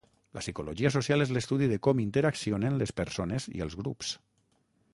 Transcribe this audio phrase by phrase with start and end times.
[0.35, 4.15] La psicologia social és l'estudi de com interaccionen les persones i els grups.